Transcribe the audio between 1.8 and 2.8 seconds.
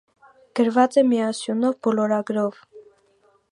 բոլորագրով։